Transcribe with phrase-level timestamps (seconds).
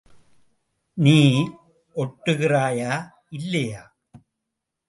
[0.97, 1.19] நீ
[1.95, 3.11] ஒட்டுகிறாயா,
[3.29, 3.83] இல்லையா?